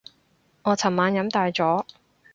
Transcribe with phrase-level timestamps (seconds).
[0.63, 1.85] 我尋晚飲大咗